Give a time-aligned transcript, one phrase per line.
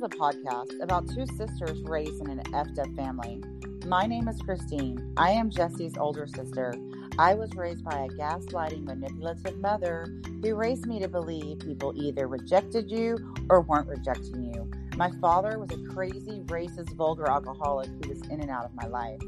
[0.00, 3.42] is a podcast about two sisters raised in an effed up family.
[3.86, 5.12] My name is Christine.
[5.18, 6.74] I am Jesse's older sister.
[7.18, 10.06] I was raised by a gaslighting, manipulative mother
[10.42, 13.18] who raised me to believe people either rejected you
[13.50, 14.70] or weren't rejecting you.
[14.96, 18.86] My father was a crazy, racist, vulgar alcoholic who was in and out of my
[18.86, 19.20] life.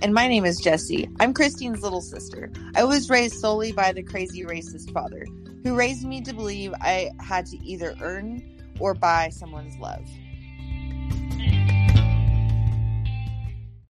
[0.00, 1.08] And my name is Jessie.
[1.18, 2.52] I'm Christine's little sister.
[2.76, 5.26] I was raised solely by the crazy racist father,
[5.64, 10.06] who raised me to believe I had to either earn or buy someone's love.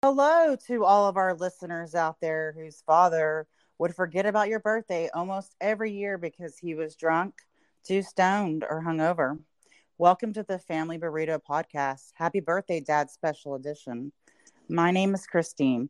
[0.03, 3.47] Hello to all of our listeners out there whose father
[3.79, 7.35] would forget about your birthday almost every year because he was drunk,
[7.85, 9.39] too stoned, or hungover.
[9.99, 12.13] Welcome to the Family Burrito Podcast.
[12.15, 14.11] Happy birthday, Dad Special Edition.
[14.69, 15.89] My name is Christine.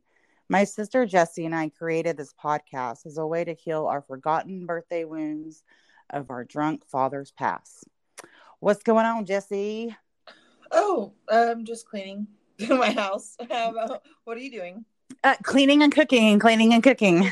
[0.48, 4.66] My sister Jessie and I created this podcast as a way to heal our forgotten
[4.66, 5.64] birthday wounds
[6.10, 7.88] of our drunk father's past.
[8.62, 9.92] What's going on, Jesse?
[10.70, 12.28] Oh, I'm just cleaning
[12.68, 13.36] my house.
[13.40, 14.84] About, what are you doing?
[15.24, 17.28] Uh, cleaning and cooking, cleaning and cooking.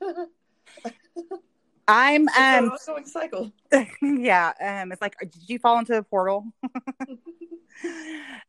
[1.86, 3.52] I'm um going cycle.
[4.02, 6.46] yeah, um it's like did you fall into the portal?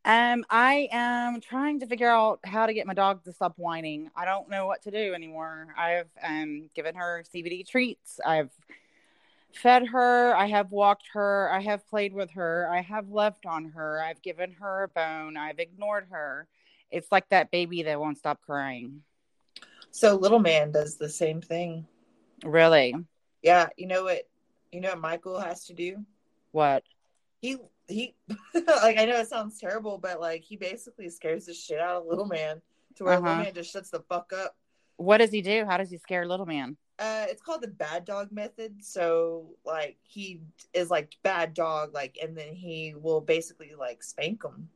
[0.04, 4.10] um I am trying to figure out how to get my dog to stop whining.
[4.16, 5.68] I don't know what to do anymore.
[5.78, 8.20] I've um given her CBD treats.
[8.26, 8.50] I've
[9.56, 13.66] fed her, I have walked her, I have played with her, I have left on
[13.72, 16.48] her, I've given her a bone, I've ignored her.
[16.90, 19.04] It's like that baby that won't stop crying.
[19.92, 21.86] So little man does the same thing.
[22.44, 22.96] Really?
[23.42, 24.28] Yeah, you know what?
[24.72, 26.06] You know what Michael has to do?
[26.52, 26.84] What?
[27.42, 27.58] He
[27.88, 28.16] he
[28.54, 32.08] like I know it sounds terrible, but like he basically scares the shit out of
[32.08, 32.62] little man
[32.96, 33.24] to where uh-huh.
[33.24, 34.56] little man just shuts the fuck up.
[34.98, 35.66] What does he do?
[35.66, 36.78] How does he scare little man?
[37.02, 38.76] Uh, it's called the bad dog method.
[38.84, 44.44] So like he is like bad dog, like, and then he will basically like spank
[44.46, 44.70] him.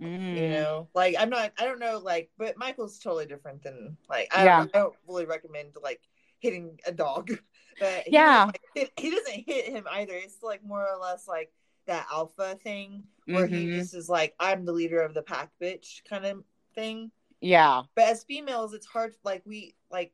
[0.00, 0.36] Mm.
[0.36, 4.28] You know, like I'm not, I don't know, like, but Michael's totally different than like
[4.34, 4.58] I, yeah.
[4.60, 6.00] don't, I don't really recommend like
[6.40, 7.30] hitting a dog.
[7.80, 10.14] But he yeah, like, it, he doesn't hit him either.
[10.14, 11.52] It's like more or less like
[11.86, 13.54] that alpha thing where mm-hmm.
[13.54, 16.42] he just is like, I'm the leader of the pack, bitch, kind of
[16.74, 17.12] thing.
[17.40, 17.82] Yeah.
[17.94, 19.14] But as females, it's hard.
[19.22, 20.12] Like we like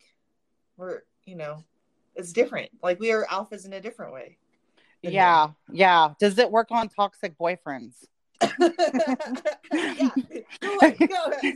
[0.76, 1.62] we're you know,
[2.14, 2.70] it's different.
[2.82, 4.38] Like we are alphas in a different way.
[5.02, 6.14] Yeah, yeah.
[6.18, 8.06] Does it work on toxic boyfriends?
[8.42, 10.10] yeah.
[10.60, 11.54] Go ahead, go ahead.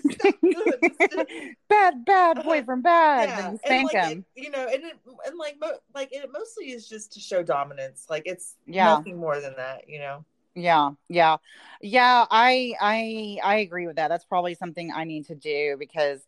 [1.68, 2.48] bad, bad uh-huh.
[2.48, 3.28] boyfriend, bad.
[3.28, 3.48] Yeah.
[3.48, 4.24] And spank and like him.
[4.36, 7.42] It, you know, and it, and like mo- like it mostly is just to show
[7.42, 8.06] dominance.
[8.08, 8.86] Like it's yeah.
[8.86, 9.88] nothing more than that.
[9.88, 10.24] You know.
[10.54, 11.36] Yeah, yeah,
[11.80, 12.26] yeah.
[12.30, 14.08] I I I agree with that.
[14.08, 16.26] That's probably something I need to do because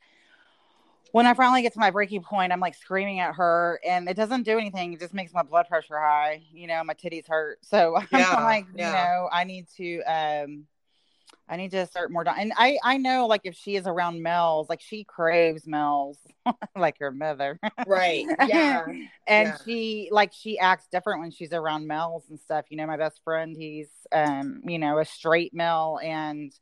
[1.13, 4.15] when I finally get to my breaking point, I'm like screaming at her, and it
[4.15, 4.93] doesn't do anything.
[4.93, 6.43] It just makes my blood pressure high.
[6.53, 7.59] You know, my titties hurt.
[7.63, 8.87] So I'm like, yeah.
[8.87, 10.67] you know, I need to, um,
[11.49, 12.25] I need to assert more.
[12.29, 16.19] And I, I know, like, if she is around Mel's, like she craves Mel's,
[16.77, 18.27] like her mother, right?
[18.47, 18.85] Yeah,
[19.27, 19.57] and yeah.
[19.65, 22.67] she, like, she acts different when she's around Mel's and stuff.
[22.69, 26.53] You know, my best friend, he's, um, you know, a straight male, and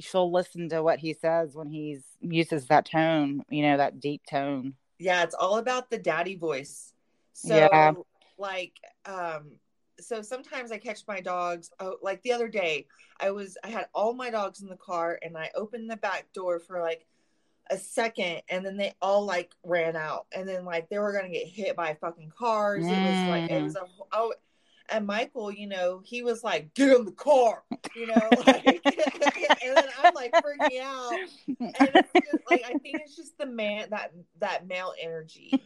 [0.00, 4.22] she'll listen to what he says when he's uses that tone, you know, that deep
[4.28, 4.74] tone.
[4.98, 6.92] Yeah, it's all about the daddy voice.
[7.32, 7.92] So yeah.
[8.38, 8.72] like
[9.04, 9.52] um
[9.98, 12.86] so sometimes I catch my dogs oh like the other day
[13.20, 16.32] I was I had all my dogs in the car and I opened the back
[16.34, 17.06] door for like
[17.70, 21.28] a second and then they all like ran out and then like they were gonna
[21.28, 22.84] get hit by fucking cars.
[22.84, 22.90] Mm.
[22.90, 24.34] It was like it was a oh
[24.88, 27.62] and Michael, you know, he was like, "Get in the car,"
[27.94, 28.14] you know,
[28.46, 31.12] like, and then I'm like freaking out.
[31.46, 35.62] And it's just, like I think it's just the man that that male energy.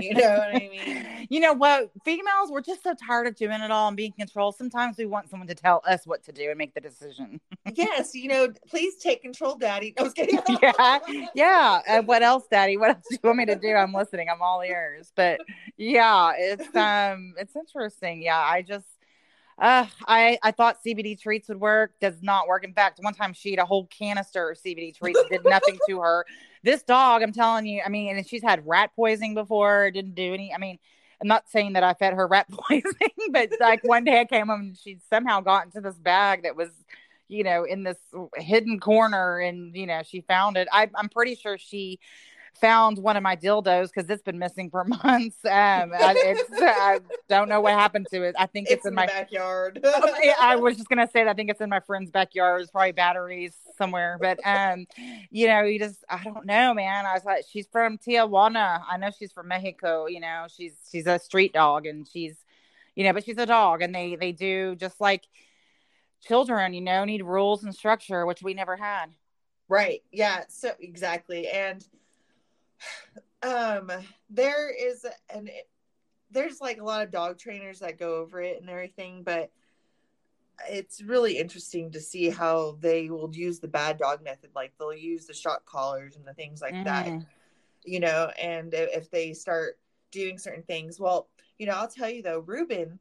[0.00, 1.06] You know what I mean?
[1.28, 1.90] You know what?
[2.04, 4.54] Females, we're just so tired of doing it all and being controlled.
[4.54, 7.40] Sometimes we want someone to tell us what to do and make the decision.
[7.74, 9.92] yes, you know, please take control, Daddy.
[9.98, 10.38] I was kidding.
[10.62, 10.98] yeah,
[11.34, 11.80] yeah.
[11.88, 12.76] Uh, what else, Daddy?
[12.76, 13.70] What else do you want me to do?
[13.70, 14.28] I'm listening.
[14.30, 15.10] I'm all ears.
[15.16, 15.40] But
[15.76, 18.22] yeah, it's um, it's interesting.
[18.22, 18.86] Yeah, I just
[19.58, 21.92] uh, I I thought CBD treats would work.
[22.00, 22.64] Does not work.
[22.64, 25.20] In fact, one time she ate a whole canister of CBD treats.
[25.30, 26.24] Did nothing to her.
[26.62, 27.80] This dog, I'm telling you.
[27.86, 29.88] I mean, and she's had rat poisoning before.
[29.92, 30.52] Didn't do any.
[30.52, 30.80] I mean,
[31.20, 34.48] I'm not saying that I fed her rat poisoning, but like one day I came
[34.48, 36.70] home and she somehow got into this bag that was,
[37.28, 37.98] you know, in this
[38.34, 40.66] hidden corner, and you know she found it.
[40.72, 42.00] I, I'm pretty sure she
[42.60, 45.36] found one of my dildos because it's been missing for months.
[45.44, 48.34] Um, it's, I don't know what happened to it.
[48.38, 49.84] I think it's, it's in, in, my backyard.
[50.40, 52.62] I was just gonna say that I think it's in my friend's backyard.
[52.62, 54.86] It's probably batteries somewhere, but um,
[55.30, 57.06] you know, you just I don't know, man.
[57.06, 58.82] I was like, she's from Tijuana.
[58.88, 60.06] I know she's from Mexico.
[60.06, 62.36] You know, she's she's a street dog, and she's,
[62.94, 65.24] you know, but she's a dog, and they they do just like
[66.22, 69.06] children, you know, need rules and structure, which we never had.
[69.68, 70.02] Right.
[70.12, 70.44] Yeah.
[70.48, 71.48] So exactly.
[71.48, 71.84] And
[73.42, 73.90] um
[74.30, 75.48] there is an
[76.30, 79.50] there's like a lot of dog trainers that go over it and everything, but
[80.68, 84.50] it's really interesting to see how they will use the bad dog method.
[84.54, 86.84] Like they'll use the shock collars and the things like mm.
[86.84, 87.26] that,
[87.84, 89.78] you know, and if they start
[90.10, 91.28] doing certain things, well,
[91.58, 92.98] you know, I'll tell you though, Ruben,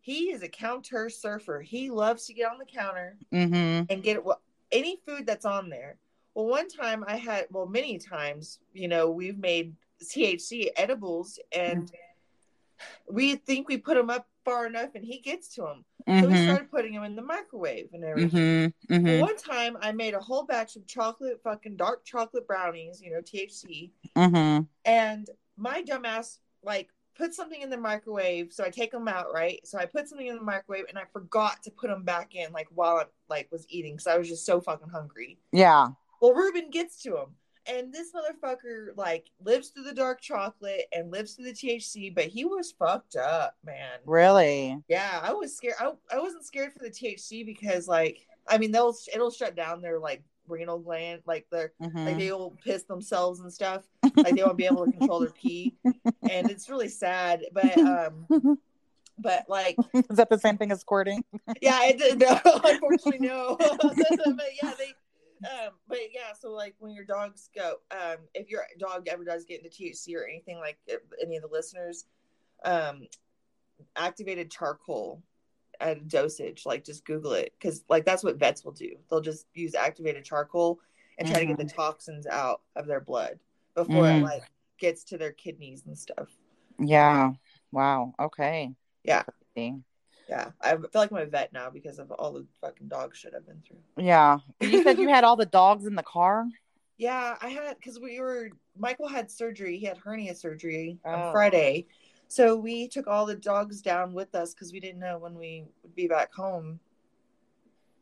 [0.00, 1.60] he is a counter surfer.
[1.60, 3.84] He loves to get on the counter mm-hmm.
[3.90, 4.40] and get well,
[4.70, 5.96] any food that's on there.
[6.34, 11.84] Well, one time I had, well, many times, you know, we've made THC edibles and
[11.84, 13.14] mm-hmm.
[13.14, 15.84] we think we put them up far enough and he gets to them.
[16.08, 16.20] Mm-hmm.
[16.20, 16.44] So we mm-hmm.
[16.44, 18.40] started putting them in the microwave and everything.
[18.40, 18.94] Mm-hmm.
[18.94, 19.06] mm-hmm.
[19.06, 23.10] Well, one time I made a whole batch of chocolate, fucking dark chocolate brownies, you
[23.10, 23.90] know, THC.
[24.16, 24.64] Mm-hmm.
[24.84, 28.52] And my dumbass, like, put something in the microwave.
[28.52, 29.60] So I take them out, right?
[29.64, 32.52] So I put something in the microwave and I forgot to put them back in,
[32.52, 35.38] like, while I, like, was eating because I was just so fucking hungry.
[35.52, 35.88] Yeah.
[36.20, 37.28] Well, Ruben gets to him.
[37.66, 42.26] And this motherfucker like lives through the dark chocolate and lives through the THC, but
[42.26, 44.00] he was fucked up, man.
[44.04, 44.78] Really?
[44.86, 45.76] Yeah, I was scared.
[45.80, 49.80] I, I wasn't scared for the THC because like I mean they'll it'll shut down
[49.80, 52.04] their like renal gland, like their mm-hmm.
[52.04, 53.84] like they'll piss themselves and stuff.
[54.14, 57.44] Like they won't be able to control their pee, and it's really sad.
[57.52, 58.58] But um,
[59.18, 61.24] but like is that the same thing as squirting?
[61.60, 63.56] yeah, it, no, unfortunately no.
[63.58, 63.96] but
[64.62, 64.92] yeah, they
[65.44, 69.44] um, but yeah, so like when your dogs go, um, if your dog ever does
[69.44, 70.78] get into THC or anything like
[71.22, 72.06] any of the listeners,
[72.64, 73.06] um,
[73.96, 75.22] activated charcoal
[75.80, 78.96] at a dosage, like just Google it because like that's what vets will do.
[79.10, 80.80] They'll just use activated charcoal
[81.18, 81.40] and try mm-hmm.
[81.40, 81.80] to get the mm-hmm.
[81.80, 83.38] toxins out of their blood
[83.74, 84.20] before mm.
[84.20, 84.42] it like
[84.78, 86.28] gets to their kidneys and stuff.
[86.78, 87.32] Yeah.
[87.72, 88.14] Wow.
[88.20, 88.72] Okay.
[89.04, 89.24] Yeah
[90.28, 93.34] yeah, I feel like I'm a vet now because of all the fucking dog shit
[93.36, 94.04] I've been through.
[94.04, 96.46] Yeah, you said you had all the dogs in the car.
[96.96, 99.76] Yeah, I had because we were Michael had surgery.
[99.78, 101.10] He had hernia surgery oh.
[101.10, 101.86] on Friday,
[102.28, 105.64] so we took all the dogs down with us because we didn't know when we
[105.82, 106.78] would be back home.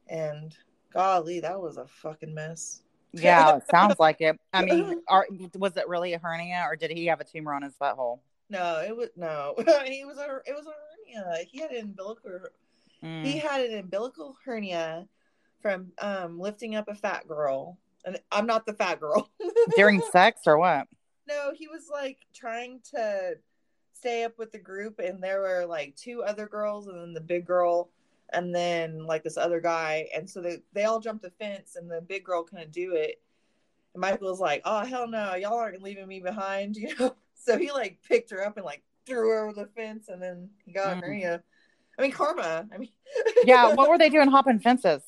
[0.08, 0.54] And
[0.92, 2.82] golly, that was a fucking mess.
[3.12, 4.38] Yeah, it sounds like it.
[4.52, 7.62] I mean, are, was it really a hernia, or did he have a tumor on
[7.62, 8.20] his butthole?
[8.48, 9.54] No, it was no.
[9.86, 10.74] he was a it was a
[11.14, 11.44] hernia.
[11.48, 12.40] He had an umbilical.
[13.02, 13.24] Mm.
[13.24, 15.06] He had an umbilical hernia
[15.60, 19.30] from um, lifting up a fat girl, and I'm not the fat girl.
[19.76, 20.86] During sex or what?
[21.28, 23.36] No, he was like trying to
[23.94, 27.20] stay up with the group, and there were like two other girls, and then the
[27.20, 27.90] big girl,
[28.32, 31.90] and then like this other guy, and so they they all jumped the fence, and
[31.90, 33.20] the big girl couldn't do it.
[33.94, 37.14] And Michael was like, "Oh hell no, y'all aren't leaving me behind," you know.
[37.34, 40.50] So he like picked her up and like threw her over the fence, and then
[40.64, 41.00] he got mm.
[41.00, 41.42] hernia.
[41.98, 42.66] I mean, karma.
[42.72, 42.90] I mean,
[43.44, 43.74] yeah.
[43.74, 45.02] What were they doing hopping fences?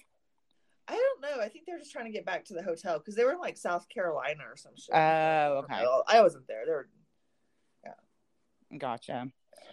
[0.87, 1.43] I don't know.
[1.43, 3.33] I think they were just trying to get back to the hotel because they were
[3.33, 4.95] in like South Carolina or some shit.
[4.95, 5.85] Oh, okay.
[6.07, 6.67] I wasn't there.
[6.67, 6.89] They were,
[7.85, 8.79] yeah.
[8.79, 9.29] Gotcha.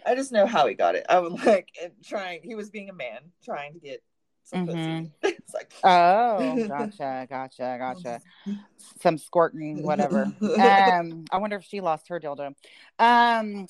[0.06, 1.04] I just know how he got it.
[1.08, 1.68] I was like
[2.04, 2.40] trying.
[2.42, 4.02] He was being a man, trying to get
[4.50, 5.06] mm-hmm.
[5.22, 8.20] it's like oh, gotcha, gotcha, gotcha.
[9.00, 10.32] Some squirting, whatever.
[10.40, 12.54] Um, I wonder if she lost her dildo.
[12.98, 13.66] Um,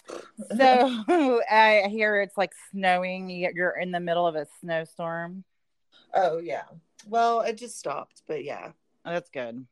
[0.56, 3.30] so I hear it's like snowing.
[3.30, 5.44] You're in the middle of a snowstorm.
[6.14, 6.64] Oh yeah.
[7.06, 8.72] Well, it just stopped, but yeah.
[9.04, 9.66] Oh, that's good.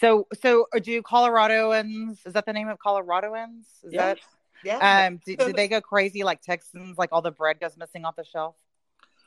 [0.00, 2.18] So, so uh, do Coloradoans?
[2.26, 3.64] Is that the name of Coloradoans?
[3.82, 4.14] Is yeah.
[4.14, 4.18] that?
[4.64, 5.06] Yeah.
[5.06, 6.98] Um, do, do they go crazy like Texans?
[6.98, 8.56] Like all the bread goes missing off the shelf?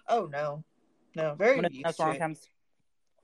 [0.07, 0.63] Oh no,
[1.15, 2.49] no, very a snowstorm comes.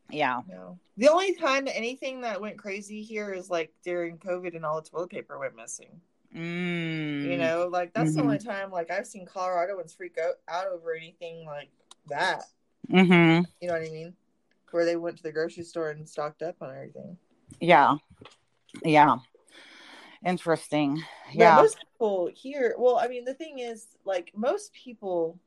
[0.09, 0.41] Yeah.
[0.47, 0.79] No.
[0.97, 4.89] The only time anything that went crazy here is like during COVID and all the
[4.89, 5.99] toilet paper went missing.
[6.35, 7.23] Mm.
[7.23, 8.17] You know, like that's mm-hmm.
[8.17, 11.69] the only time like I've seen Coloradoans freak out, out over anything like
[12.07, 12.43] that.
[12.91, 13.45] Mm-hmm.
[13.61, 14.13] You know what I mean?
[14.71, 17.17] Where they went to the grocery store and stocked up on everything.
[17.61, 17.95] Yeah.
[18.83, 19.17] Yeah.
[20.25, 21.01] Interesting.
[21.31, 21.55] Yeah.
[21.55, 25.39] most people here, well, I mean, the thing is, like, most people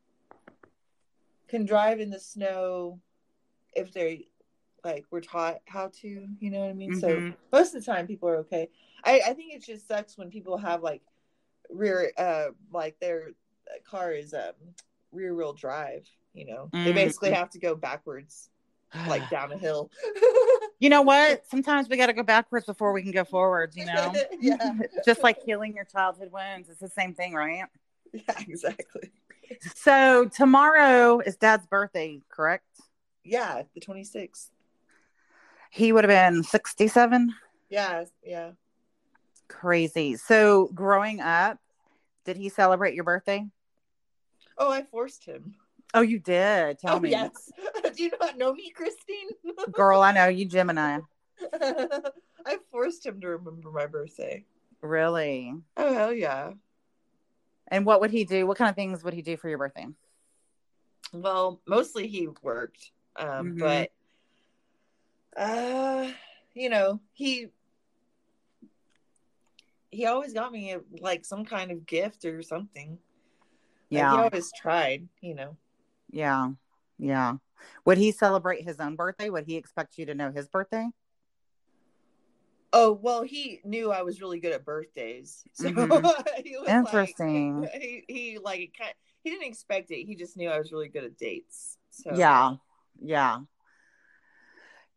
[1.48, 3.00] can drive in the snow
[3.74, 4.28] if they
[4.84, 6.92] like were taught how to you know what i mean?
[6.92, 7.00] Mm-hmm.
[7.30, 8.68] so most of the time people are okay.
[9.04, 11.02] I, I think it just sucks when people have like
[11.70, 13.30] rear uh like their
[13.88, 14.52] car is um
[15.12, 16.68] rear wheel drive you know?
[16.72, 16.84] Mm-hmm.
[16.84, 18.50] they basically have to go backwards
[19.06, 19.90] like down a hill.
[20.80, 21.44] You know what?
[21.50, 24.14] Sometimes we got to go backwards before we can go forwards you know?
[24.40, 24.74] Yeah.
[25.04, 27.64] Just like healing your childhood wounds it's the same thing right?
[28.12, 29.10] Yeah exactly
[29.74, 32.64] so tomorrow is dad's birthday, correct?
[33.24, 34.48] Yeah, the 26th.
[35.70, 37.34] He would have been 67?
[37.68, 38.52] Yeah, yeah.
[39.48, 40.16] Crazy.
[40.16, 41.58] So growing up,
[42.24, 43.46] did he celebrate your birthday?
[44.56, 45.54] Oh, I forced him.
[45.94, 46.78] Oh, you did.
[46.78, 47.10] Tell oh, me.
[47.10, 47.50] Yes.
[47.96, 49.28] Do you not know me, Christine?
[49.72, 51.00] Girl, I know you, Gemini.
[51.60, 54.44] I forced him to remember my birthday.
[54.80, 55.54] Really?
[55.76, 56.52] Oh hell yeah.
[57.70, 58.46] And what would he do?
[58.46, 59.86] What kind of things would he do for your birthday?
[61.12, 62.92] Well, mostly he worked.
[63.16, 63.58] Um, Mhm.
[63.58, 63.90] but
[65.36, 66.10] uh
[66.54, 67.48] you know, he
[69.90, 72.98] he always got me like some kind of gift or something.
[73.90, 74.10] Like, Yeah.
[74.12, 75.56] he always tried, you know.
[76.10, 76.50] Yeah.
[76.98, 77.36] Yeah.
[77.84, 79.30] Would he celebrate his own birthday?
[79.30, 80.88] Would he expect you to know his birthday?
[82.72, 86.12] Oh well, he knew I was really good at birthdays, so Mhm.
[86.44, 87.60] he was Interesting.
[87.62, 88.72] Like, he he like
[89.22, 90.04] he didn't expect it.
[90.04, 91.78] He just knew I was really good at dates.
[91.90, 92.56] So Yeah.
[93.00, 93.40] Yeah.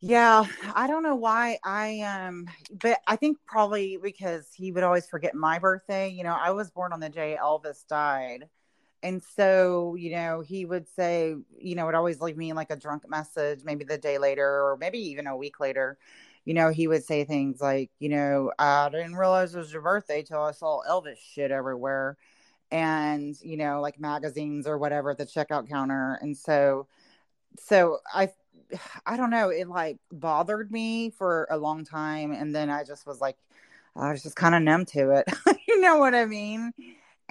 [0.03, 2.47] Yeah, I don't know why I um
[2.81, 6.09] but I think probably because he would always forget my birthday.
[6.09, 8.45] You know, I was born on the day Elvis died.
[9.03, 12.77] And so, you know, he would say, you know, would always leave me like a
[12.77, 15.97] drunk message, maybe the day later or maybe even a week later.
[16.45, 19.81] You know, he would say things like, you know, I didn't realize it was your
[19.81, 22.17] birthday till I saw Elvis shit everywhere.
[22.71, 26.17] And, you know, like magazines or whatever at the checkout counter.
[26.21, 26.87] And so,
[27.59, 28.29] so I,
[29.05, 32.31] I don't know, it like bothered me for a long time.
[32.31, 33.37] And then I just was like,
[33.95, 35.27] I was just kind of numb to it.
[35.67, 36.71] you know what I mean?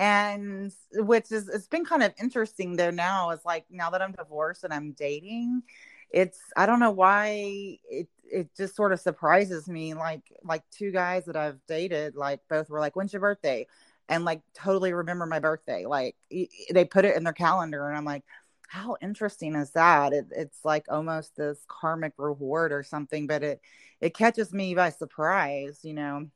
[0.00, 4.12] and which is it's been kind of interesting though now is like now that i'm
[4.12, 5.62] divorced and i'm dating
[6.10, 10.90] it's i don't know why it it just sort of surprises me like like two
[10.90, 13.66] guys that i've dated like both were like when's your birthday?
[14.08, 16.16] and like totally remember my birthday like
[16.72, 18.24] they put it in their calendar and i'm like
[18.70, 20.12] how interesting is that?
[20.12, 23.60] It, it's like almost this karmic reward or something but it
[24.00, 26.28] it catches me by surprise you know?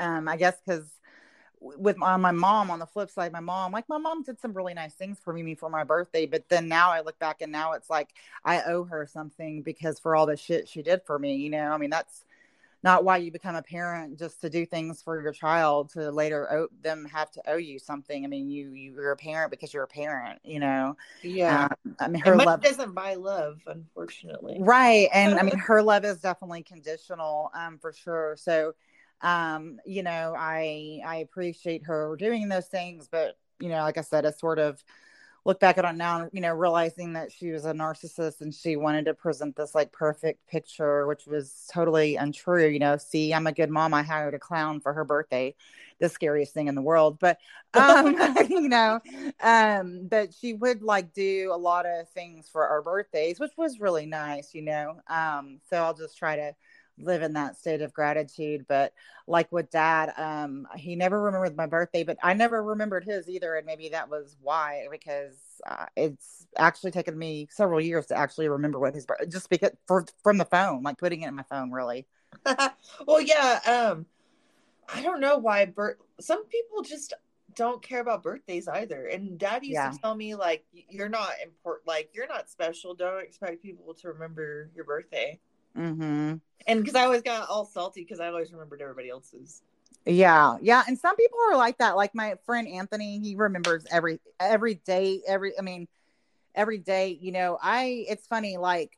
[0.00, 0.90] Um i guess because
[1.60, 4.52] with my, my mom on the flip side my mom like my mom did some
[4.52, 7.50] really nice things for me for my birthday but then now i look back and
[7.50, 8.10] now it's like
[8.44, 11.70] i owe her something because for all the shit she did for me you know?
[11.72, 12.24] I mean that's
[12.84, 16.50] not why you become a parent just to do things for your child to later
[16.52, 18.24] owe them have to owe you something.
[18.24, 20.96] I mean you you're a parent because you're a parent you know?
[21.22, 21.68] Yeah.
[21.84, 24.58] um, i mean her love doesn't buy love, unfortunately.
[24.60, 25.08] right.
[25.12, 28.36] And i mean her love is definitely conditional um for sure.
[28.38, 28.74] So
[29.22, 34.02] um you know i i appreciate her doing those things but you know like i
[34.02, 34.82] said i sort of
[35.44, 38.76] look back at it now you know realizing that she was a narcissist and she
[38.76, 43.46] wanted to present this like perfect picture which was totally untrue you know see i'm
[43.46, 45.54] a good mom i hired a clown for her birthday
[46.00, 47.38] the scariest thing in the world but
[47.74, 48.14] um
[48.50, 49.00] you know
[49.40, 53.80] um but she would like do a lot of things for our birthdays which was
[53.80, 56.54] really nice you know um so i'll just try to
[57.00, 58.92] live in that state of gratitude but
[59.26, 63.54] like with dad um he never remembered my birthday but i never remembered his either
[63.54, 65.36] and maybe that was why because
[65.66, 69.70] uh, it's actually taken me several years to actually remember what his birthday just because
[69.86, 72.06] for, from the phone like putting it in my phone really
[73.06, 73.60] well, yeah.
[73.66, 74.06] Um,
[74.92, 77.14] I don't know why, but some people just
[77.54, 79.06] don't care about birthdays either.
[79.06, 79.90] And Dad used Yeah.
[79.90, 81.86] to tell me like, "You're not important.
[81.86, 82.94] Like, you're not special.
[82.94, 85.40] Don't expect people to remember your birthday."
[85.78, 86.34] Mm-hmm
[86.66, 89.62] And because I always got all salty because I always remembered everybody else's.
[90.06, 91.96] Yeah, yeah, and some people are like that.
[91.96, 95.88] Like my friend Anthony, he remembers every every day, every I mean,
[96.54, 97.18] every day.
[97.20, 98.92] You know, I it's funny like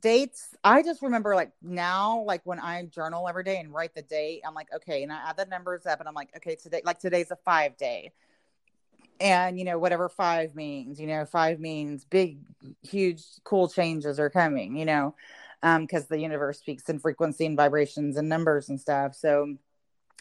[0.00, 0.54] dates.
[0.62, 4.42] I just remember like now, like when I journal every day and write the date,
[4.46, 7.00] I'm like, okay, and I add the numbers up, and I'm like, okay, today, like
[7.00, 8.12] today's a five day,
[9.20, 12.38] and you know whatever five means, you know, five means big,
[12.82, 14.76] huge, cool changes are coming.
[14.76, 15.14] You know,
[15.64, 19.16] um, because the universe speaks in frequency and vibrations and numbers and stuff.
[19.16, 19.56] So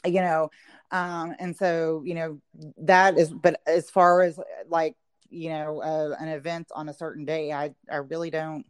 [0.05, 0.50] you know
[0.91, 2.39] um and so you know
[2.77, 4.95] that is but as far as like
[5.29, 8.65] you know uh, an event on a certain day i i really don't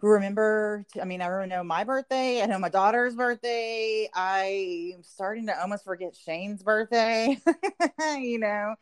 [0.00, 5.02] remember t- i mean i remember know my birthday i know my daughter's birthday i'm
[5.02, 7.38] starting to almost forget shane's birthday
[8.18, 8.74] you know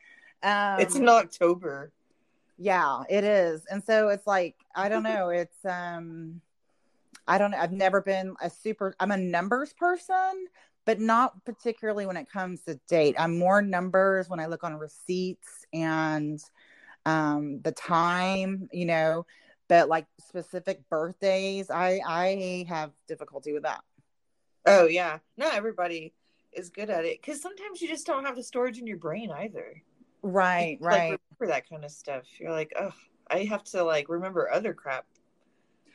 [0.43, 1.93] um it's in October.
[2.57, 6.41] yeah it is and so it's like i don't know it's um
[7.31, 10.47] i don't know i've never been a super i'm a numbers person
[10.87, 14.75] but not particularly when it comes to date i'm more numbers when i look on
[14.75, 16.41] receipts and
[17.07, 19.25] um the time you know
[19.69, 23.83] but like specific birthdays i i have difficulty with that
[24.67, 26.13] Oh yeah, not everybody
[26.53, 29.31] is good at it because sometimes you just don't have the storage in your brain
[29.31, 29.83] either.
[30.23, 32.25] right Like, right remember that kind of stuff.
[32.39, 32.93] You're like, oh,
[33.31, 35.07] I have to like remember other crap.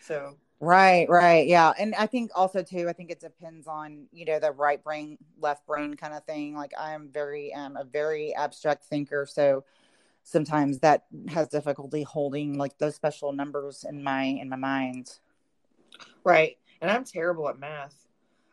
[0.01, 1.47] So Right, right.
[1.47, 1.73] Yeah.
[1.77, 5.17] And I think also too, I think it depends on, you know, the right brain,
[5.39, 6.55] left brain kind of thing.
[6.55, 9.25] Like I'm very um a very abstract thinker.
[9.25, 9.65] So
[10.23, 15.19] sometimes that has difficulty holding like those special numbers in my in my mind.
[16.23, 16.57] Right.
[16.81, 18.07] And I'm terrible at math.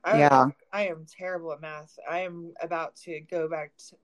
[0.04, 0.48] I, Yeah.
[0.72, 1.98] I am terrible at math.
[2.10, 3.96] I am about to go back to,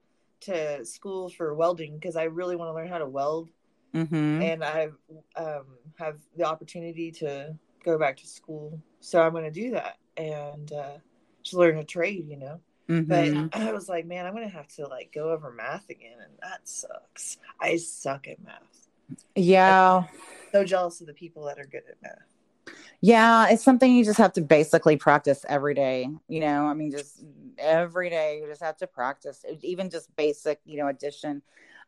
[0.79, 3.49] to school for welding because I really want to learn how to weld.
[3.93, 4.41] Mm-hmm.
[4.41, 4.89] And I
[5.35, 5.65] um,
[5.97, 8.81] have the opportunity to go back to school.
[8.99, 10.97] So I'm going to do that and uh,
[11.43, 12.59] just learn a trade, you know.
[12.89, 13.49] Mm-hmm.
[13.49, 16.17] But I was like, man, I'm going to have to like go over math again.
[16.21, 17.37] And that sucks.
[17.59, 18.87] I suck at math.
[19.35, 20.03] Yeah.
[20.51, 22.75] So jealous of the people that are good at math.
[23.01, 26.09] Yeah, it's something you just have to basically practice every day.
[26.27, 27.23] You know, I mean, just
[27.57, 31.41] every day you just have to practice, even just basic, you know, addition.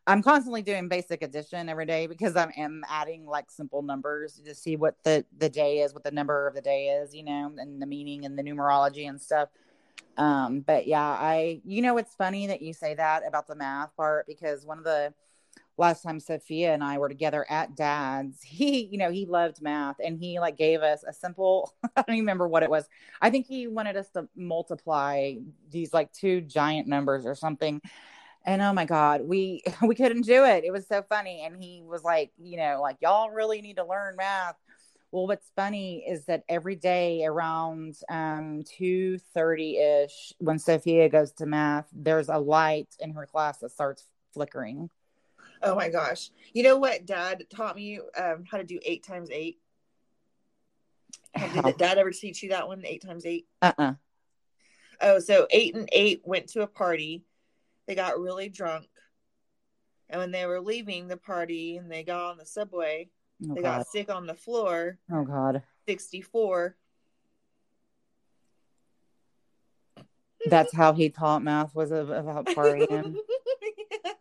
[0.08, 4.56] I'm constantly doing basic addition every day because I am adding like simple numbers to
[4.56, 7.52] see what the the day is, what the number of the day is, you know,
[7.58, 9.50] and the meaning and the numerology and stuff.
[10.18, 13.96] Um, but yeah, I, you know, it's funny that you say that about the math
[13.96, 15.14] part because one of the
[15.78, 19.98] last time Sophia and I were together at dad's, he, you know, he loved math
[20.04, 22.88] and he like gave us a simple, I don't even remember what it was.
[23.22, 25.36] I think he wanted us to multiply
[25.70, 27.82] these like two giant numbers or something.
[28.46, 30.64] And oh my God, we we couldn't do it.
[30.64, 31.44] It was so funny.
[31.46, 34.56] And he was like, you know, like y'all really need to learn math.
[35.12, 41.34] Well, what's funny is that every day around um, two thirty ish, when Sophia goes
[41.34, 44.90] to math, there's a light in her class that starts flickering.
[45.62, 46.32] Oh my gosh.
[46.54, 49.60] You know what dad taught me um, how to do eight times eight?
[51.38, 52.84] Did dad ever teach you that one?
[52.86, 53.48] Eight times eight?
[53.62, 53.94] Uh uh
[55.02, 57.24] Oh, so eight and eight went to a party.
[57.92, 58.88] They got really drunk.
[60.08, 63.10] And when they were leaving the party and they got on the subway,
[63.44, 63.80] Oh they God.
[63.80, 64.98] got sick on the floor.
[65.12, 65.62] Oh God.
[65.90, 66.78] 64.
[70.46, 73.18] That's how he taught math was about partying.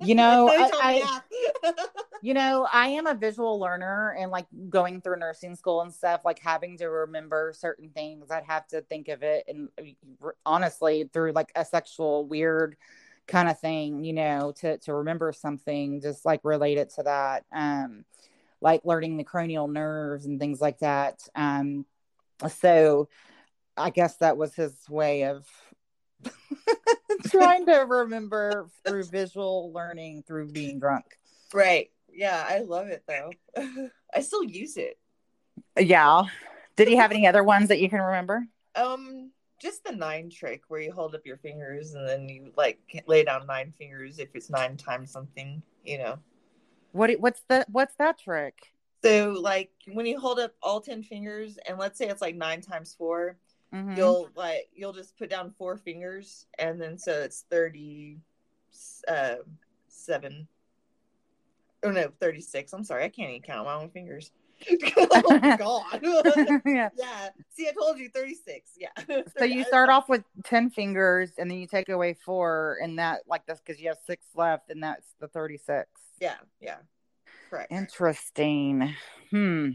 [0.03, 1.21] You know, I-
[1.63, 1.75] I-
[2.23, 6.23] You know, I am a visual learner and like going through nursing school and stuff,
[6.25, 9.45] like having to remember certain things, I'd have to think of it.
[9.49, 9.71] And
[10.45, 12.77] honestly, through like a sexual weird
[13.31, 17.45] kind of thing, you know, to, to remember something, just like related to that.
[17.53, 18.05] Um,
[18.61, 21.27] like learning the cranial nerves and things like that.
[21.35, 21.87] Um,
[22.49, 23.09] so
[23.77, 25.47] I guess that was his way of
[27.29, 31.05] trying to remember through visual learning through being drunk.
[31.55, 31.91] right.
[32.13, 33.31] Yeah, I love it though.
[34.15, 34.99] I still use it.
[35.79, 36.25] Yeah.
[36.77, 38.45] Did he have any other ones that you can remember?
[38.75, 42.81] Um, just the nine trick where you hold up your fingers and then you like
[43.07, 46.19] lay down nine fingers if it's nine times something, you know.
[46.93, 48.73] What what's the what's that trick?
[49.05, 52.61] So like when you hold up all ten fingers and let's say it's like nine
[52.61, 53.37] times 4
[53.73, 53.97] Mhm.
[53.97, 58.19] you'll like you'll just put down four fingers and then so it's thirty
[59.07, 59.37] uh,
[59.89, 60.49] seven.
[61.83, 62.73] Oh no, thirty six.
[62.73, 64.33] I'm sorry, I can't even count my own fingers.
[64.97, 66.01] oh God.
[66.67, 66.89] yeah.
[66.97, 67.29] yeah.
[67.51, 68.73] See, I told you thirty six.
[68.79, 68.89] Yeah.
[69.39, 73.21] So you start off with 10 fingers and then you take away four and that
[73.27, 75.87] like this because you have six left and that's the 36.
[76.21, 76.35] Yeah.
[76.61, 76.77] Yeah.
[77.49, 77.73] Correct.
[77.73, 78.95] Interesting.
[79.31, 79.71] Hmm.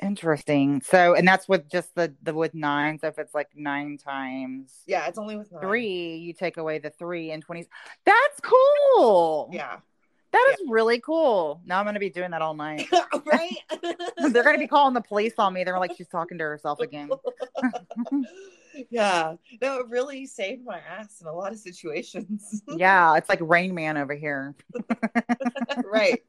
[0.00, 0.80] Interesting.
[0.82, 2.98] So and that's with just the the with nine.
[3.00, 5.60] So if it's like nine times yeah, it's only with nine.
[5.60, 7.66] three, you take away the three and twenties.
[8.04, 9.50] That's cool.
[9.52, 9.78] Yeah.
[10.32, 11.60] That is really cool.
[11.64, 12.88] Now I'm gonna be doing that all night.
[13.24, 13.56] right?
[14.30, 15.64] They're gonna be calling the police on me.
[15.64, 17.10] They're like, she's talking to herself again.
[18.90, 19.34] yeah.
[19.62, 22.62] No, it really saved my ass in a lot of situations.
[22.68, 24.54] yeah, it's like Rain Man over here.
[25.84, 26.22] right.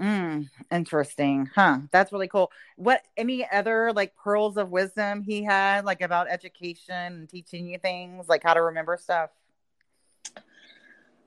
[0.00, 1.48] Mm, interesting.
[1.54, 1.78] Huh.
[1.92, 2.50] That's really cool.
[2.76, 7.78] What any other like pearls of wisdom he had, like about education and teaching you
[7.78, 9.30] things, like how to remember stuff?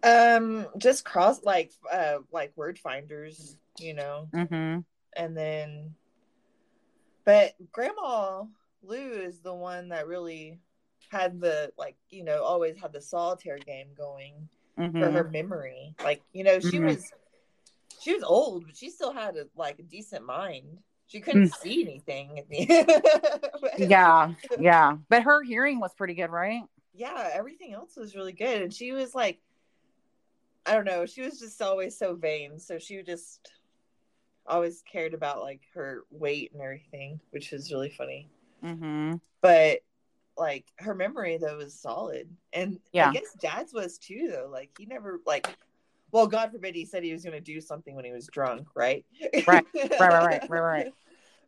[0.06, 4.80] Um, just cross like uh like word finders, you know, Mm-hmm.
[5.18, 5.96] and then
[7.24, 8.44] but Grandma
[8.84, 10.60] Lou is the one that really
[11.10, 15.00] had the like, you know, always had the solitaire game going Mm-hmm.
[15.00, 15.96] for her memory.
[16.04, 16.86] Like, you know, she Mhm.
[16.86, 17.12] was
[18.02, 20.78] she was old, but she still had a like a decent mind.
[21.08, 21.56] She couldn't Mm.
[21.56, 24.98] see anything at the Yeah, yeah.
[25.10, 26.63] But her hearing was pretty good, right?
[26.98, 28.62] yeah, everything else was really good.
[28.62, 29.39] And she was like,
[30.65, 32.60] I don't know, she was just always so vain.
[32.60, 33.51] So she just
[34.47, 38.30] always cared about like her weight and everything, which is really funny.
[38.63, 39.15] Mm-hmm.
[39.41, 39.80] But
[40.38, 42.30] like her memory though was solid.
[42.54, 43.10] And Yeah.
[43.10, 44.49] I guess dad's was too though.
[44.51, 45.47] Like he never like
[46.12, 49.06] well, God forbid he said he was gonna do something when he was drunk, right?
[49.47, 50.93] Right, Right, right, right, right, right.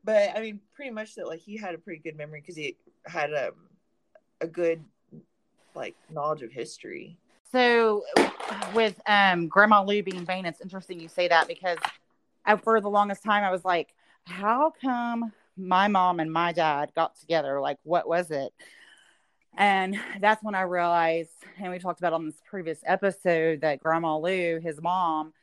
[0.03, 2.77] But I mean pretty much that like he had a pretty good memory because he
[3.06, 3.53] had um,
[4.41, 4.84] a good
[5.75, 7.17] like knowledge of history.
[7.52, 8.04] So
[8.74, 11.78] with um Grandma Lou being vain, it's interesting you say that because
[12.46, 13.94] I, for the longest time I was like,
[14.26, 17.60] how come my mom and my dad got together?
[17.60, 18.54] Like, what was it?
[19.58, 24.18] And that's when I realized, and we talked about on this previous episode, that Grandma
[24.18, 25.34] Lou, his mom,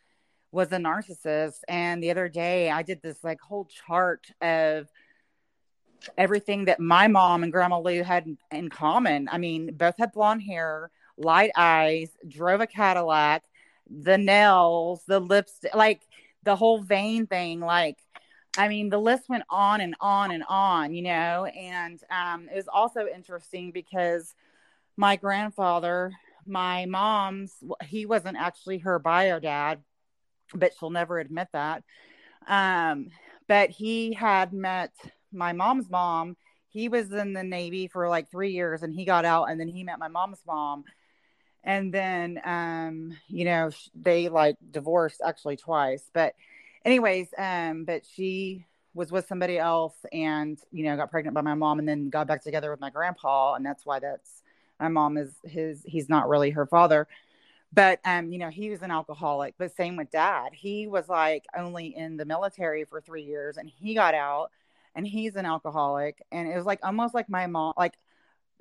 [0.52, 1.58] was a narcissist.
[1.68, 4.88] And the other day, I did this like whole chart of
[6.16, 9.28] everything that my mom and Grandma Lou had in common.
[9.32, 13.44] I mean, both had blonde hair, light eyes, drove a Cadillac,
[13.88, 16.02] the nails, the lipstick, like
[16.42, 17.60] the whole vein thing.
[17.60, 17.98] Like,
[18.56, 21.44] I mean, the list went on and on and on, you know.
[21.46, 24.34] And um, it was also interesting because
[24.96, 26.12] my grandfather,
[26.46, 27.52] my mom's,
[27.84, 29.80] he wasn't actually her bio dad,
[30.54, 31.82] but she'll never admit that.
[32.46, 33.08] Um,
[33.48, 34.92] but he had met
[35.32, 36.36] my mom's mom.
[36.68, 39.68] He was in the Navy for like three years and he got out and then
[39.68, 40.84] he met my mom's mom.
[41.64, 46.04] And then, um, you know, they like divorced actually twice.
[46.12, 46.34] But,
[46.84, 51.54] anyways, um, but she was with somebody else and, you know, got pregnant by my
[51.54, 53.54] mom and then got back together with my grandpa.
[53.54, 54.42] And that's why that's
[54.78, 57.08] my mom is his, he's not really her father
[57.74, 61.44] but um you know he was an alcoholic but same with dad he was like
[61.56, 64.50] only in the military for three years and he got out
[64.94, 67.94] and he's an alcoholic and it was like almost like my mom like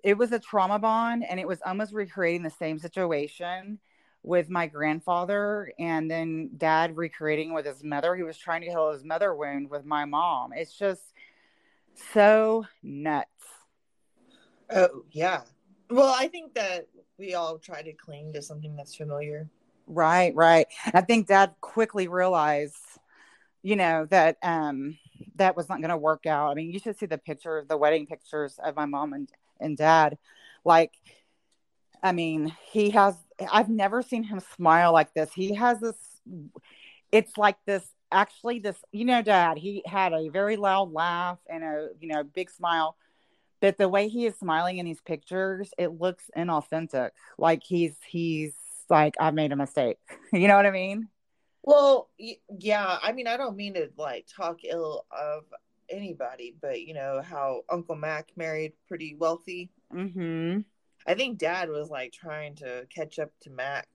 [0.04, 3.80] it was a trauma bond and it was almost recreating the same situation
[4.22, 8.16] with my grandfather and then dad recreating with his mother.
[8.16, 10.52] He was trying to heal his mother wound with my mom.
[10.54, 11.02] It's just
[12.14, 13.30] so nuts.
[14.70, 15.42] Oh yeah.
[15.90, 16.88] Well i think that
[17.20, 19.50] we all try to cling to something that's familiar.
[19.88, 20.68] Right right.
[20.94, 22.76] I think dad quickly realized
[23.62, 24.98] you know that um
[25.36, 26.52] that was not going to work out.
[26.52, 29.30] I mean, you should see the picture, the wedding pictures of my mom and,
[29.64, 30.18] and dad.
[30.66, 30.94] Like,
[32.02, 33.16] I mean, he has,
[33.52, 35.32] I've never seen him smile like this.
[35.34, 35.96] He has this,
[37.12, 41.64] it's like this, actually, this, you know, dad, he had a very loud laugh and
[41.64, 42.98] a, you know, big smile.
[43.62, 47.12] But the way he is smiling in these pictures, it looks inauthentic.
[47.38, 48.54] Like he's, he's
[48.90, 49.98] like, I've made a mistake.
[50.34, 51.08] You know what I mean?
[51.62, 52.98] Well, yeah.
[53.02, 55.44] I mean, I don't mean to like talk ill of
[55.90, 59.72] anybody, but you know how Uncle Mac married pretty wealthy.
[59.94, 60.60] Mm-hmm.
[61.06, 63.88] I think Dad was like trying to catch up to Mac.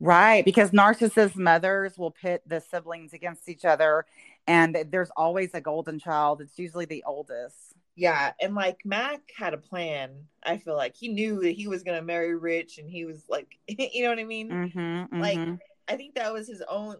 [0.00, 4.06] Right, because narcissist mothers will pit the siblings against each other,
[4.46, 6.40] and there's always a golden child.
[6.40, 7.74] It's usually the oldest.
[7.96, 10.10] Yeah, and like Mac had a plan.
[10.44, 13.58] I feel like he knew that he was gonna marry rich, and he was like,
[13.66, 14.50] you know what I mean?
[14.50, 15.20] Mm-hmm, mm-hmm.
[15.20, 15.58] Like
[15.88, 16.96] I think that was his own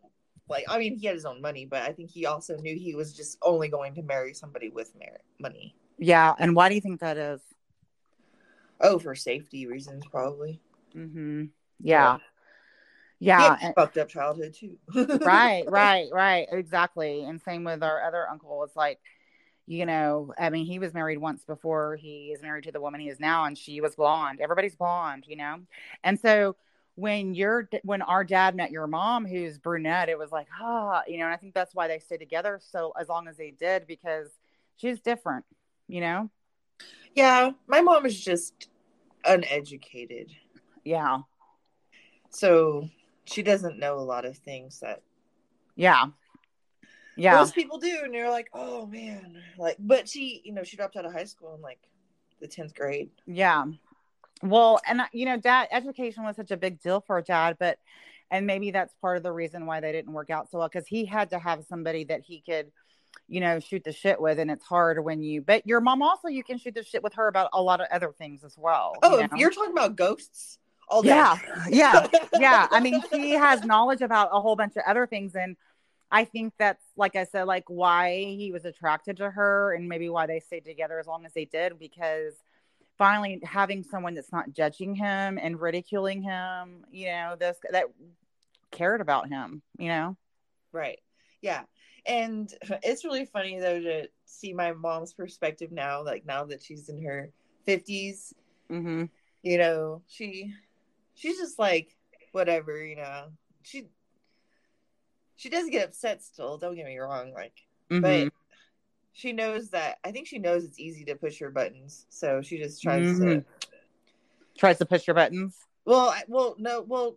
[0.49, 2.95] like I mean he had his own money, but I think he also knew he
[2.95, 5.75] was just only going to marry somebody with merit money.
[5.99, 7.41] Yeah, and why do you think that is?
[8.81, 10.61] Oh, for safety reasons, probably.
[10.95, 11.47] Mm-hmm.
[11.81, 12.19] Yeah.
[13.19, 13.57] Yeah.
[13.61, 14.77] And, fucked up childhood too.
[15.25, 16.47] right, right, right.
[16.53, 17.25] Exactly.
[17.25, 18.63] And same with our other uncle.
[18.65, 19.01] It's like,
[19.67, 23.01] you know, I mean, he was married once before he is married to the woman
[23.01, 24.41] he is now, and she was blonde.
[24.41, 25.61] Everybody's blonde, you know?
[26.05, 26.57] And so
[26.99, 31.17] when your when our dad met your mom who's brunette it was like ah you
[31.17, 33.87] know and i think that's why they stayed together so as long as they did
[33.87, 34.29] because
[34.77, 35.45] she's different
[35.87, 36.29] you know?
[37.15, 38.69] Yeah my mom is just
[39.25, 40.31] uneducated.
[40.85, 41.19] Yeah.
[42.31, 42.89] So
[43.25, 45.03] she doesn't know a lot of things that
[45.77, 46.07] yeah.
[47.17, 47.37] Yeah.
[47.37, 50.97] Most people do and you're like oh man like but she you know she dropped
[50.97, 51.81] out of high school in like
[52.41, 53.11] the 10th grade.
[53.27, 53.65] Yeah
[54.43, 57.79] well, and uh, you know, dad education was such a big deal for dad, but
[58.31, 60.87] and maybe that's part of the reason why they didn't work out so well because
[60.87, 62.71] he had to have somebody that he could,
[63.27, 65.41] you know, shoot the shit with, and it's hard when you.
[65.41, 67.87] But your mom also, you can shoot the shit with her about a lot of
[67.91, 68.95] other things as well.
[69.03, 69.37] Oh, you know?
[69.37, 70.59] you're talking about ghosts.
[70.91, 71.09] All day.
[71.11, 71.37] Yeah,
[71.69, 72.07] yeah,
[72.39, 72.67] yeah.
[72.71, 75.55] I mean, he has knowledge about a whole bunch of other things, and
[76.11, 80.09] I think that's like I said, like why he was attracted to her, and maybe
[80.09, 82.33] why they stayed together as long as they did because
[82.99, 87.87] finally having someone that's not judging him and ridiculing him, you know, this that
[88.71, 90.17] cared about him, you know.
[90.73, 91.01] Right.
[91.41, 91.63] Yeah.
[92.05, 96.89] And it's really funny though to see my mom's perspective now, like now that she's
[96.89, 97.31] in her
[97.67, 98.35] 50s.
[98.71, 99.05] Mm-hmm.
[99.43, 100.53] You know, she
[101.15, 101.97] she's just like
[102.33, 103.29] whatever, you know.
[103.63, 103.87] She
[105.37, 107.55] she does get upset still, don't get me wrong, like
[107.91, 108.01] mm-hmm.
[108.01, 108.33] but
[109.19, 112.57] she knows that I think she knows it's easy to push her buttons, so she
[112.57, 113.41] just tries mm-hmm.
[113.41, 113.45] to
[114.57, 115.57] tries to push your buttons.
[115.85, 117.17] Well, I, well, no, well,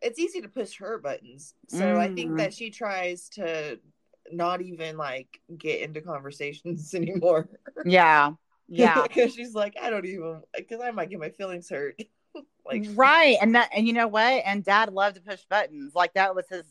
[0.00, 1.98] it's easy to push her buttons, so mm.
[1.98, 2.56] I think that mm.
[2.56, 3.78] she tries to
[4.32, 7.50] not even like get into conversations anymore.
[7.84, 8.32] Yeah,
[8.66, 12.00] yeah, because she's like, I don't even because I might get my feelings hurt.
[12.64, 14.42] Like right, and that and you know what?
[14.46, 15.96] And Dad loved to push buttons.
[15.96, 16.64] Like that was his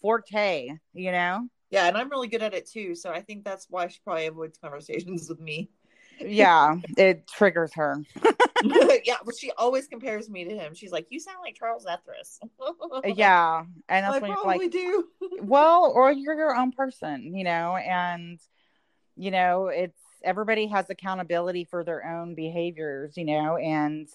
[0.00, 0.70] forte.
[0.94, 1.48] You know.
[1.74, 2.94] Yeah, and I'm really good at it too.
[2.94, 5.70] So I think that's why she probably avoids conversations with me.
[6.20, 8.00] Yeah, it triggers her.
[8.62, 10.74] yeah, but she always compares me to him.
[10.74, 12.38] She's like, "You sound like Charles Ethris."
[13.16, 15.08] yeah, and that's I when you're probably like, do.
[15.42, 18.38] well, or you're your own person, you know, and
[19.16, 24.08] you know, it's everybody has accountability for their own behaviors, you know, and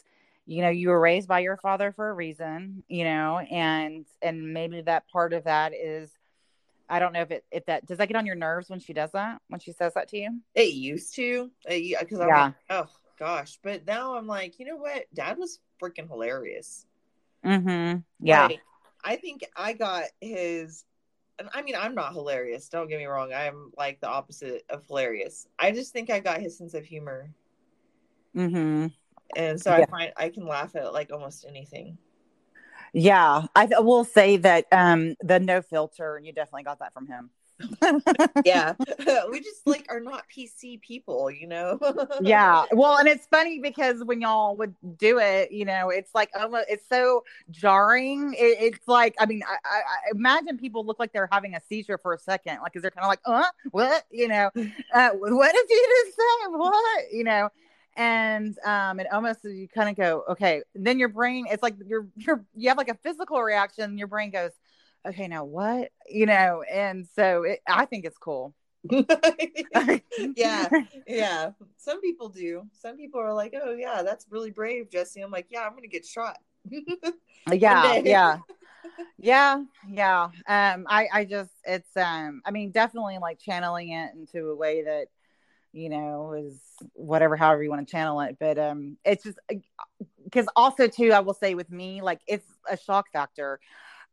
[0.45, 4.53] you know, you were raised by your father for a reason, you know, and and
[4.53, 6.09] maybe that part of that is
[6.89, 8.93] I don't know if it if that does that get on your nerves when she
[8.93, 10.39] does that when she says that to you.
[10.55, 12.43] It used to, because I'm Yeah.
[12.45, 15.05] like, oh gosh, but now I'm like, you know what?
[15.13, 16.85] Dad was freaking hilarious.
[17.45, 17.99] Mm-hmm.
[18.21, 18.47] Yeah.
[18.47, 18.61] Like,
[19.03, 20.83] I think I got his.
[21.37, 22.67] And I mean, I'm not hilarious.
[22.67, 23.31] Don't get me wrong.
[23.31, 25.47] I'm like the opposite of hilarious.
[25.57, 27.33] I just think I got his sense of humor,
[28.35, 28.87] mm-hmm.
[29.37, 31.97] and so I find I can laugh at like almost anything.
[32.93, 33.45] Yeah.
[33.55, 37.29] I th- will say that um the no filter, you definitely got that from him.
[38.45, 38.73] Yeah,
[39.29, 41.77] we just like are not PC people, you know.
[42.21, 46.29] yeah well and it's funny because when y'all would do it you know it's like
[46.39, 50.99] almost it's so jarring it, it's like i mean I, I, I imagine people look
[50.99, 53.49] like they're having a seizure for a second like because they're kind of like uh
[53.71, 54.49] what you know
[54.93, 57.49] uh, what did you just say what you know
[57.95, 62.07] and um it almost you kind of go okay then your brain it's like you're
[62.15, 64.51] you're you have like a physical reaction your brain goes
[65.07, 68.53] okay now what you know and so it, i think it's cool
[70.35, 70.69] yeah,
[71.07, 71.51] yeah.
[71.77, 72.63] Some people do.
[72.71, 75.87] Some people are like, "Oh, yeah, that's really brave, Jesse." I'm like, "Yeah, I'm gonna
[75.87, 76.37] get shot."
[77.51, 78.37] yeah yeah
[79.17, 84.49] yeah yeah um i i just it's um i mean definitely like channeling it into
[84.49, 85.07] a way that
[85.71, 86.59] you know is
[86.93, 89.39] whatever however you want to channel it but um it's just
[90.23, 93.59] because also too i will say with me like it's a shock factor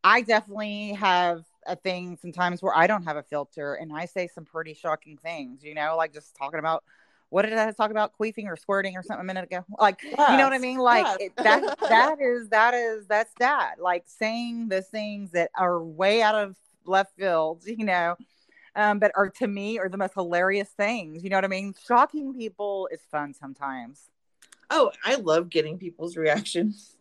[0.05, 4.29] i definitely have a thing sometimes where i don't have a filter and i say
[4.29, 6.85] some pretty shocking things you know like just talking about
[7.29, 9.65] what did I talk about queefing or squirting or something a minute ago?
[9.79, 10.79] Like, you know what I mean?
[10.79, 11.17] Like yes.
[11.21, 13.75] it, that that is that is that's that.
[13.81, 18.17] Like saying the things that are way out of left field, you know,
[18.77, 21.25] um, but are to me are the most hilarious things.
[21.25, 21.75] You know what I mean?
[21.87, 24.03] Shocking people is fun sometimes.
[24.71, 26.97] Oh, I love getting people's reactions.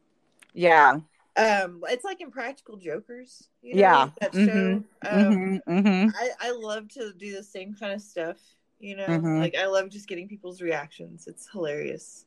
[0.53, 0.99] Yeah.
[1.37, 3.49] Um, it's like in Practical Jokers.
[3.61, 4.09] You know, Yeah.
[4.21, 4.39] that show.
[4.41, 4.83] Mhm.
[5.05, 8.37] Um, hmm hmm I I love to do the same kind of stuff.
[8.79, 9.39] You know, Mhm.
[9.41, 11.27] like I love just getting people's reactions.
[11.27, 12.25] It's hilarious.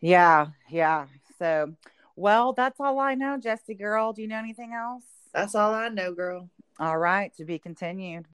[0.00, 0.48] Yeah.
[0.70, 1.06] Yeah.
[1.38, 1.74] So,
[2.16, 4.12] well, that's all I know, Jessie girl.
[4.12, 5.04] Do you know anything else?
[5.34, 6.48] That's all I know, girl.
[6.78, 7.34] All right.
[7.36, 8.26] To be continued.